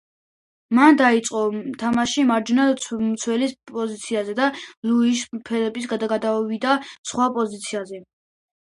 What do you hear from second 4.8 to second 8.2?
ლუიშ ფელიპე გადავიდა სხვა პოზიციაზე.